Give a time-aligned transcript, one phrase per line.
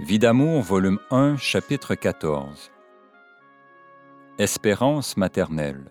[0.00, 2.72] Vie d'amour, volume 1, chapitre 14.
[4.40, 5.88] Espérance maternelle.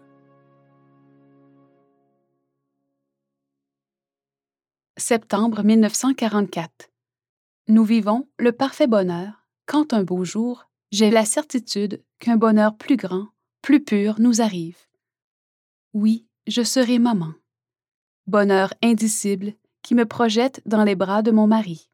[4.98, 6.90] Septembre 1944.
[7.70, 12.98] Nous vivons le parfait bonheur quand un beau jour, j'ai la certitude qu'un bonheur plus
[12.98, 13.30] grand,
[13.62, 14.80] plus pur nous arrive.
[15.94, 17.36] Oui, je serai maman.
[18.28, 21.90] Bonheur indicible qui me projette dans les bras de mon mari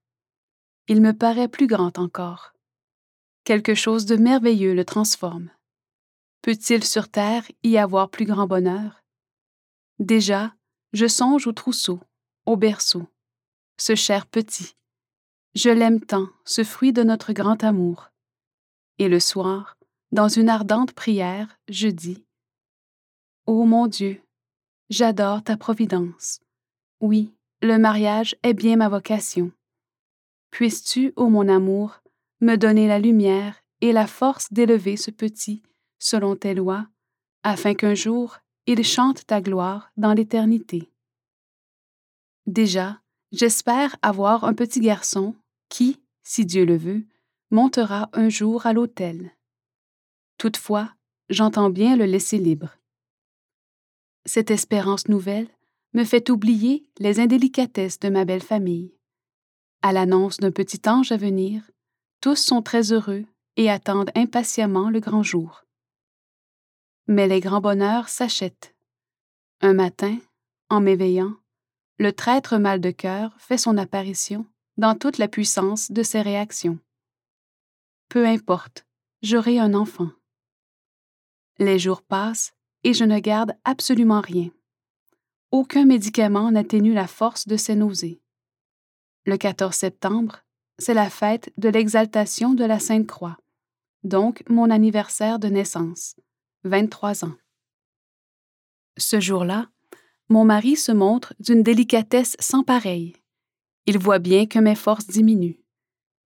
[0.90, 2.52] il me paraît plus grand encore.
[3.44, 5.52] Quelque chose de merveilleux le transforme.
[6.42, 9.04] Peut-il sur terre y avoir plus grand bonheur?
[10.00, 10.56] Déjà,
[10.94, 12.00] je songe au trousseau,
[12.48, 13.08] au berceau,
[13.78, 14.76] ce cher petit.
[15.54, 18.10] Je l'aime tant, ce fruit de notre grand amour.
[18.98, 19.78] Et le soir,
[20.12, 22.26] dans une ardente prière, je dis
[23.46, 24.24] Ô mon Dieu,
[24.90, 26.40] j'adore ta providence.
[27.00, 27.32] Oui,
[27.62, 29.52] le mariage est bien ma vocation.
[30.52, 32.02] Puisses-tu, ô mon amour,
[32.42, 35.64] me donner la lumière et la force d'élever ce petit
[36.00, 36.88] selon tes lois,
[37.44, 40.90] afin qu'un jour il chante ta gloire dans l'éternité.
[42.46, 45.36] Déjà, j'espère avoir un petit garçon
[45.70, 47.06] qui, si Dieu le veut,
[47.52, 49.32] montera un jour à l'autel.
[50.38, 50.94] Toutefois,
[51.30, 52.78] j'entends bien le laisser libre.
[54.26, 55.48] Cette espérance nouvelle
[55.94, 58.94] me fait oublier les indélicatesses de ma belle famille.
[59.82, 61.62] À l'annonce d'un petit ange à venir,
[62.22, 65.64] tous sont très heureux et attendent impatiemment le grand jour.
[67.08, 68.76] Mais les grands bonheurs s'achètent.
[69.62, 70.18] Un matin,
[70.70, 71.34] en m'éveillant,
[71.98, 74.46] le traître mal de cœur fait son apparition
[74.78, 76.80] dans toute la puissance de ses réactions.
[78.10, 78.86] Peu importe,
[79.22, 80.10] j'aurai un enfant.
[81.58, 84.50] Les jours passent et je ne garde absolument rien.
[85.52, 88.22] Aucun médicament n'atténue la force de ces nausées.
[89.30, 90.44] Le 14 septembre,
[90.80, 93.38] c'est la fête de l'exaltation de la Sainte Croix,
[94.04, 96.16] donc mon anniversaire de naissance,
[96.64, 97.36] 23 ans.
[98.98, 99.70] Ce jour-là,
[100.30, 103.14] mon mari se montre d'une délicatesse sans pareille.
[103.86, 105.60] Il voit bien que mes forces diminuent.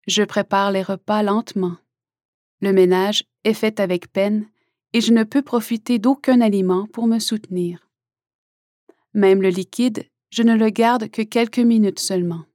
[0.06, 1.78] Je prépare les repas lentement.
[2.61, 4.47] Le ménage est fait avec peine
[4.94, 7.90] et je ne peux profiter d'aucun aliment pour me soutenir.
[9.16, 12.45] Même le liquide, je ne le garde que quelques minutes seulement.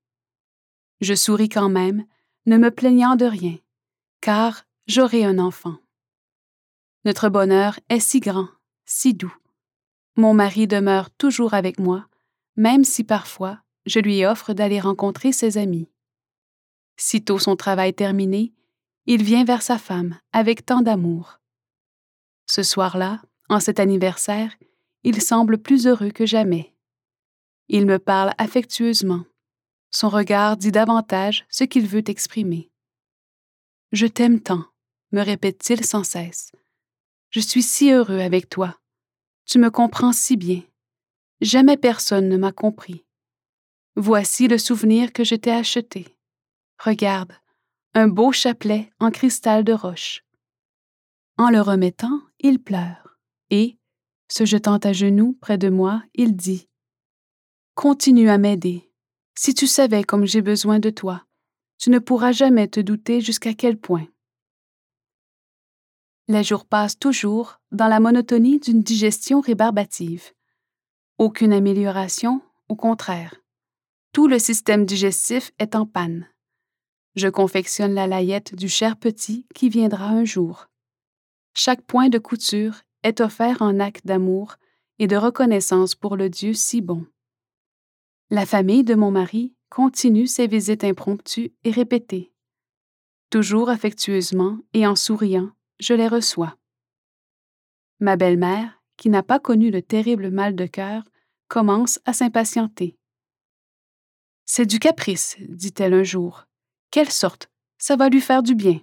[1.00, 2.04] Je souris quand même,
[2.46, 3.56] ne me plaignant de rien,
[4.20, 5.76] car j'aurai un enfant.
[7.04, 8.48] Notre bonheur est si grand,
[8.84, 9.34] si doux.
[10.16, 12.06] Mon mari demeure toujours avec moi,
[12.56, 15.88] même si parfois je lui offre d'aller rencontrer ses amis.
[16.96, 18.52] Sitôt son travail terminé,
[19.04, 21.40] il vient vers sa femme avec tant d'amour.
[22.46, 24.56] Ce soir-là, en cet anniversaire,
[25.04, 26.74] il semble plus heureux que jamais.
[27.68, 29.24] Il me parle affectueusement,
[29.96, 32.70] son regard dit davantage ce qu'il veut exprimer.
[33.92, 34.62] Je t'aime tant,
[35.10, 36.52] me répète-t-il sans cesse.
[37.30, 38.78] Je suis si heureux avec toi.
[39.46, 40.62] Tu me comprends si bien.
[41.40, 43.06] Jamais personne ne m'a compris.
[43.94, 46.18] Voici le souvenir que je t'ai acheté.
[46.78, 47.32] Regarde,
[47.94, 50.22] un beau chapelet en cristal de roche.
[51.38, 53.16] En le remettant, il pleure,
[53.48, 53.78] et,
[54.28, 56.68] se jetant à genoux près de moi, il dit
[57.74, 58.85] Continue à m'aider,
[59.38, 61.24] si tu savais comme j'ai besoin de toi,
[61.78, 64.06] tu ne pourras jamais te douter jusqu'à quel point.
[66.28, 70.32] Les jours passent toujours dans la monotonie d'une digestion rébarbative.
[71.18, 73.36] Aucune amélioration, au contraire.
[74.12, 76.26] Tout le système digestif est en panne.
[77.14, 80.66] Je confectionne la layette du cher petit qui viendra un jour.
[81.54, 84.56] Chaque point de couture est offert en acte d'amour
[84.98, 87.06] et de reconnaissance pour le Dieu si bon.
[88.28, 92.32] La famille de mon mari continue ses visites impromptues et répétées.
[93.30, 96.56] Toujours affectueusement et en souriant, je les reçois.
[98.00, 101.04] Ma belle-mère, qui n'a pas connu le terrible mal de cœur,
[101.46, 102.98] commence à s'impatienter.
[104.44, 106.46] C'est du caprice, dit-elle un jour.
[106.90, 107.48] Quelle sorte,
[107.78, 108.80] ça va lui faire du bien.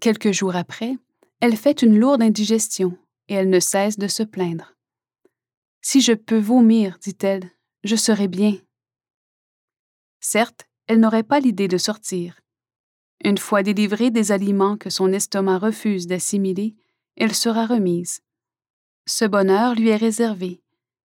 [0.00, 0.96] Quelques jours après,
[1.38, 2.98] elle fait une lourde indigestion
[3.28, 4.74] et elle ne cesse de se plaindre.
[5.80, 7.50] Si je peux vomir, dit-elle,
[7.84, 8.56] je serai bien.
[10.20, 12.40] Certes, elle n'aurait pas l'idée de sortir.
[13.24, 16.76] Une fois délivrée des aliments que son estomac refuse d'assimiler,
[17.16, 18.20] elle sera remise.
[19.06, 20.62] Ce bonheur lui est réservé,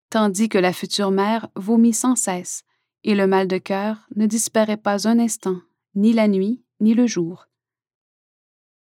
[0.10, 2.64] tandis que la future mère vomit sans cesse,
[3.04, 5.62] et le mal de cœur ne disparaît pas un instant,
[5.96, 7.48] ni la nuit, ni le jour.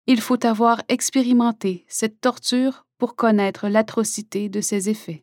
[0.05, 5.22] Il faut avoir expérimenté cette torture pour connaître l'atrocité de ses effets.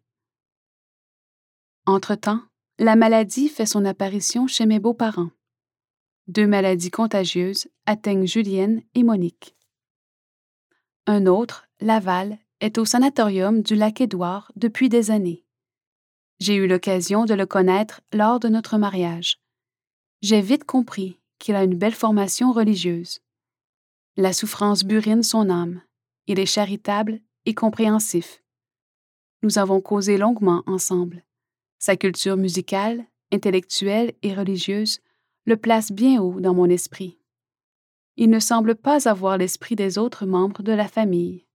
[1.87, 2.43] Entre-temps,
[2.79, 5.31] la maladie fait son apparition chez mes beaux-parents.
[6.29, 9.57] Deux maladies contagieuses atteignent Julienne et Monique.
[11.07, 15.45] Un autre, Laval, est au sanatorium du Lac-Édouard depuis des années.
[16.39, 19.41] J'ai eu l'occasion de le connaître lors de notre mariage.
[20.23, 23.21] J'ai vite compris qu'il a une belle formation religieuse.
[24.17, 25.83] La souffrance burine son âme.
[26.27, 28.43] Il est charitable et compréhensif.
[29.43, 31.25] Nous avons causé longuement ensemble.
[31.81, 35.01] Sa culture musicale, intellectuelle et religieuse
[35.47, 37.19] le place bien haut dans mon esprit.
[38.19, 41.47] Il ne semble pas avoir l'esprit des autres membres de la famille.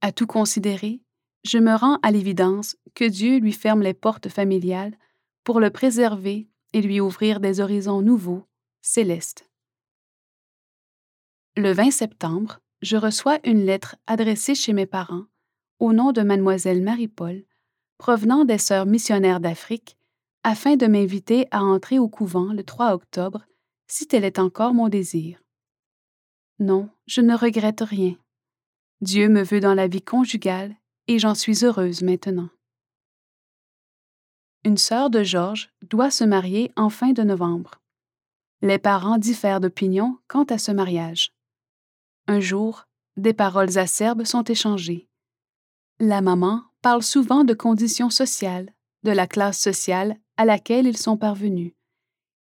[0.00, 1.02] À tout considérer,
[1.44, 4.96] je me rends à l'évidence que Dieu lui ferme les portes familiales
[5.44, 8.46] pour le préserver et lui ouvrir des horizons nouveaux,
[8.80, 9.50] célestes.
[11.58, 15.26] Le 20 septembre, je reçois une lettre adressée chez mes parents
[15.78, 17.44] au nom de mademoiselle Marie-Paul,
[18.02, 19.96] provenant des sœurs missionnaires d'Afrique,
[20.42, 23.46] afin de m'inviter à entrer au couvent le 3 octobre,
[23.86, 25.40] si tel est encore mon désir.
[26.58, 28.16] Non, je ne regrette rien.
[29.02, 30.74] Dieu me veut dans la vie conjugale
[31.06, 32.48] et j'en suis heureuse maintenant.
[34.64, 37.80] Une sœur de Georges doit se marier en fin de novembre.
[38.62, 41.32] Les parents diffèrent d'opinion quant à ce mariage.
[42.26, 45.06] Un jour, des paroles acerbes sont échangées.
[46.00, 48.74] La maman parle souvent de conditions sociales,
[49.04, 51.72] de la classe sociale à laquelle ils sont parvenus.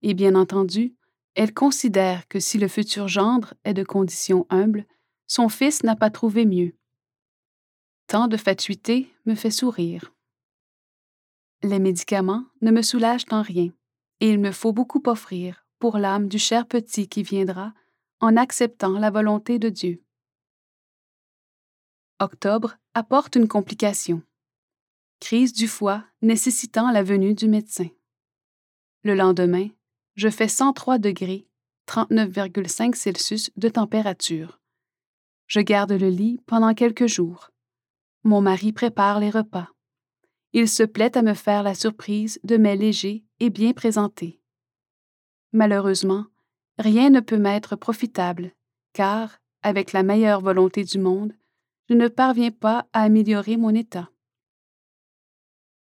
[0.01, 0.95] Et bien entendu,
[1.35, 4.85] elle considère que si le futur gendre est de conditions humbles,
[5.27, 6.73] son fils n'a pas trouvé mieux.
[8.07, 10.13] Tant de fatuité me fait sourire.
[11.61, 13.71] Les médicaments ne me soulagent en rien,
[14.21, 17.73] et il me faut beaucoup offrir pour l'âme du cher petit qui viendra
[18.21, 20.03] en acceptant la volonté de Dieu.
[22.19, 24.21] Octobre apporte une complication.
[25.19, 27.89] Crise du foie nécessitant la venue du médecin.
[29.03, 29.67] Le lendemain,
[30.15, 31.47] je fais 103 degrés,
[31.87, 34.59] 39,5 Celsius de température.
[35.47, 37.51] Je garde le lit pendant quelques jours.
[38.23, 39.67] Mon mari prépare les repas.
[40.53, 44.39] Il se plaît à me faire la surprise de mets légers et bien présentés.
[45.51, 46.25] Malheureusement,
[46.77, 48.53] rien ne peut m'être profitable,
[48.93, 51.33] car, avec la meilleure volonté du monde,
[51.89, 54.09] je ne parviens pas à améliorer mon état.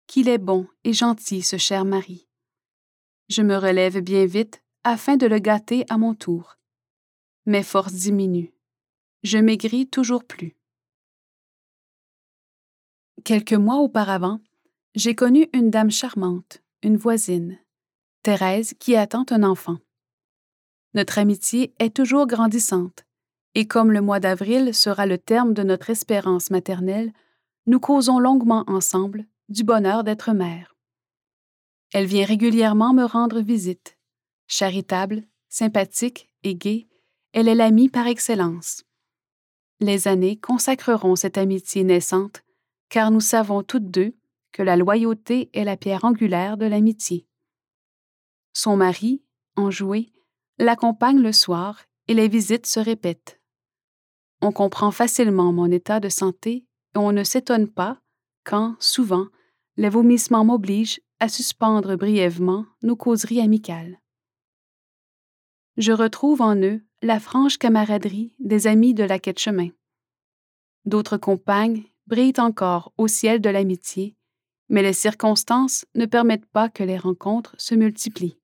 [0.09, 2.27] Qu'il est bon et gentil, ce cher mari.
[3.27, 6.57] Je me relève bien vite afin de le gâter à mon tour.
[7.45, 8.51] Mes forces diminuent.
[9.21, 10.57] Je maigris toujours plus.
[13.23, 14.41] Quelques mois auparavant,
[14.95, 17.59] j'ai connu une dame charmante, une voisine,
[18.23, 19.77] Thérèse, qui attend un enfant.
[20.95, 23.05] Notre amitié est toujours grandissante
[23.53, 27.13] et comme le mois d'avril sera le terme de notre espérance maternelle,
[27.67, 30.75] nous causons longuement ensemble du bonheur d'être mère.
[31.91, 33.97] Elle vient régulièrement me rendre visite.
[34.47, 36.87] Charitable, sympathique et gaie,
[37.33, 38.83] elle est l'amie par excellence.
[39.79, 42.43] Les années consacreront cette amitié naissante,
[42.89, 44.13] car nous savons toutes deux
[44.51, 47.27] que la loyauté est la pierre angulaire de l'amitié.
[48.53, 49.23] Son mari,
[49.55, 50.11] enjoué,
[50.57, 53.39] l'accompagne le soir et les visites se répètent.
[54.41, 57.99] On comprend facilement mon état de santé et on ne s'étonne pas
[58.43, 59.27] quand, souvent,
[59.79, 63.97] les vomissements m'obligent à suspendre brièvement nos causeries amicales.
[65.77, 69.69] Je retrouve en eux la franche camaraderie des amis de la quête chemin.
[70.83, 74.17] D'autres compagnes brillent encore au ciel de l'amitié,
[74.67, 78.37] mais les circonstances ne permettent pas que les rencontres se multiplient.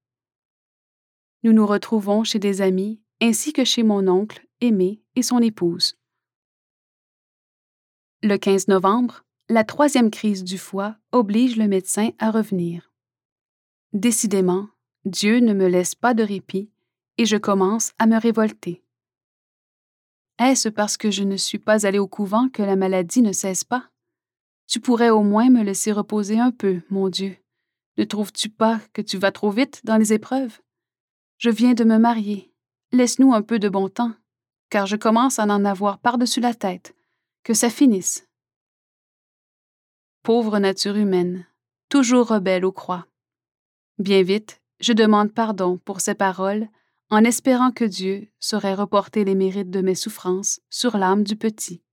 [1.43, 5.97] Nous nous retrouvons chez des amis ainsi que chez mon oncle, Aimé, et son épouse.
[8.23, 12.91] Le 15 novembre, la troisième crise du foie oblige le médecin à revenir.
[13.93, 14.67] Décidément,
[15.05, 16.69] Dieu ne me laisse pas de répit
[17.17, 18.83] et je commence à me révolter.
[20.39, 23.63] Est-ce parce que je ne suis pas allé au couvent que la maladie ne cesse
[23.63, 23.89] pas?
[24.67, 27.37] Tu pourrais au moins me laisser reposer un peu, mon Dieu.
[27.97, 30.59] Ne trouves-tu pas que tu vas trop vite dans les épreuves?
[31.37, 32.51] Je viens de me marier.
[32.91, 34.13] Laisse-nous un peu de bon temps
[34.69, 36.95] car je commence à en avoir par-dessus la tête.
[37.43, 38.27] Que ça finisse.
[40.25, 41.45] Pauvre nature humaine,
[41.87, 43.05] toujours rebelle aux croix.
[43.99, 46.67] Bien vite, je demande pardon pour ces paroles
[47.11, 51.83] en espérant que Dieu saurait reporter les mérites de mes souffrances sur l'âme du petit.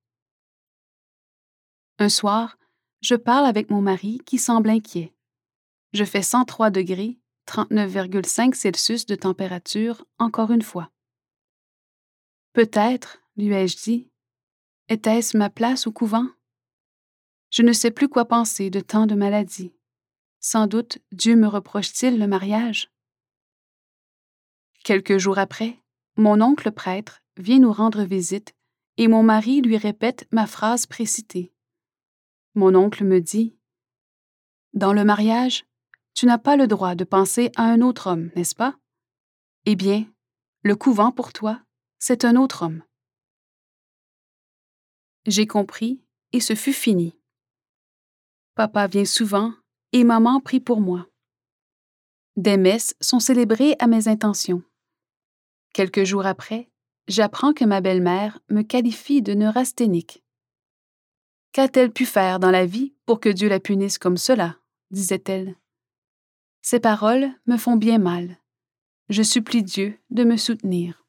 [1.99, 2.57] Un soir,
[3.03, 5.13] je parle avec mon mari qui semble inquiet.
[5.93, 10.91] Je fais 103 degrés, 39,5 Celsius de température encore une fois.
[12.55, 14.11] Peut-être, lui ai-je dit,
[14.89, 16.29] était-ce ma place au couvent?
[17.53, 19.75] Je ne sais plus quoi penser de tant de maladies.
[20.41, 22.91] Sans doute Dieu me reproche-t-il le mariage?
[24.85, 25.79] Quelques jours après,
[26.17, 28.55] mon oncle prêtre vient nous rendre visite
[28.97, 31.53] et mon mari lui répète ma phrase précitée.
[32.55, 33.55] Mon oncle me dit
[34.73, 35.67] Dans le mariage,
[36.15, 38.79] tu n'as pas le droit de penser à un autre homme, n'est-ce pas?
[39.67, 40.07] Eh bien,
[40.63, 41.61] le couvent pour toi,
[41.99, 42.83] c'est un autre homme.
[45.27, 47.15] J'ai compris et ce fut fini.
[48.55, 49.55] Papa vient souvent
[49.93, 51.07] et maman prie pour moi.
[52.37, 54.63] Des messes sont célébrées à mes intentions.
[55.73, 56.71] Quelques jours après,
[57.09, 60.23] j'apprends que ma belle-mère me qualifie de neurasthénique.
[61.53, 64.59] Qu'a-t-elle pu faire dans la vie pour que Dieu la punisse comme cela?
[64.91, 65.57] disait-elle.
[66.61, 68.39] Ces paroles me font bien mal.
[69.09, 71.07] Je supplie Dieu de me soutenir.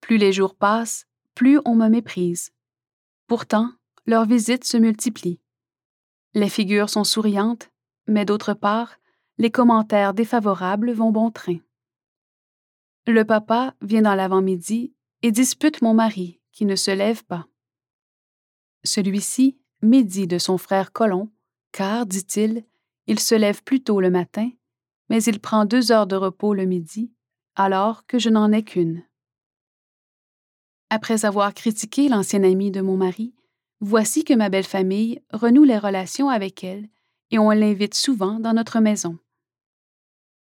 [0.00, 2.52] Plus les jours passent, plus on me méprise.
[3.26, 3.72] Pourtant,
[4.06, 5.40] leurs visites se multiplient.
[6.34, 7.70] Les figures sont souriantes,
[8.06, 8.96] mais d'autre part,
[9.38, 11.58] les commentaires défavorables vont bon train.
[13.06, 17.46] Le papa vient dans l'avant-midi et dispute mon mari, qui ne se lève pas.
[18.84, 21.30] Celui-ci médit de son frère Colomb,
[21.72, 22.64] car, dit-il,
[23.06, 24.50] il se lève plus tôt le matin,
[25.08, 27.12] mais il prend deux heures de repos le midi,
[27.56, 29.04] alors que je n'en ai qu'une.
[30.90, 33.34] Après avoir critiqué l'ancien ami de mon mari,
[33.84, 36.88] voici que ma belle famille renoue les relations avec elle
[37.30, 39.18] et on l'invite souvent dans notre maison.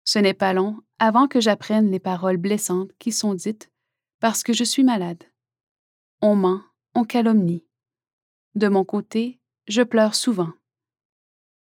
[0.04, 3.72] Ce n'est pas long avant que j'apprenne les paroles blessantes qui sont dites
[4.20, 5.24] parce que je suis malade.
[6.22, 6.62] On ment,
[6.94, 7.66] on calomnie.
[8.54, 10.54] De mon côté, je pleure souvent.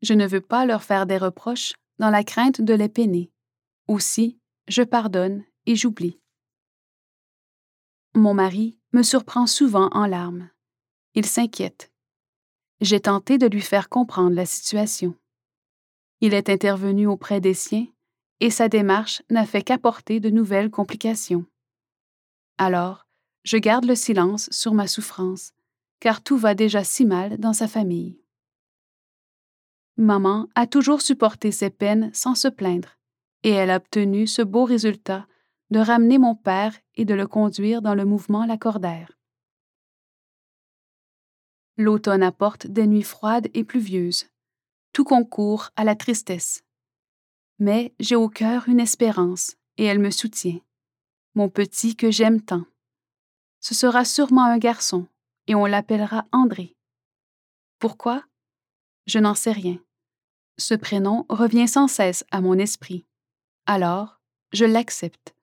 [0.04, 3.32] Je ne veux pas leur faire des reproches dans la crainte de les peiner.
[3.88, 4.38] Aussi,
[4.68, 6.20] je pardonne et j'oublie.
[8.14, 10.50] Mon mari me surprend souvent en larmes.
[11.18, 11.92] Il s'inquiète.
[12.80, 15.16] J'ai tenté de lui faire comprendre la situation.
[16.22, 17.88] Il est intervenu auprès des siens
[18.40, 21.44] et sa démarche n'a fait qu'apporter de nouvelles complications.
[22.60, 23.08] Alors,
[23.46, 25.54] je garde le silence sur ma souffrance,
[26.00, 28.22] car tout va déjà si mal dans sa famille.
[29.96, 33.00] Maman a toujours supporté ses peines sans se plaindre,
[33.42, 35.26] et elle a obtenu ce beau résultat
[35.72, 39.17] de ramener mon père et de le conduire dans le mouvement Lacordaire.
[41.78, 44.28] L'automne apporte des nuits froides et pluvieuses.
[44.94, 46.64] Tout concourt à la tristesse.
[47.60, 50.60] Mais j'ai au cœur une espérance, et elle me soutient.
[51.36, 52.66] Mon petit que j'aime tant.
[53.60, 55.08] Ce sera sûrement un garçon,
[55.46, 56.76] et on l'appellera André.
[57.78, 58.24] Pourquoi?
[59.06, 59.80] Je n'en sais rien.
[60.58, 63.06] Ce prénom revient sans cesse à mon esprit.
[63.68, 64.20] Alors,
[64.52, 65.37] je l'accepte.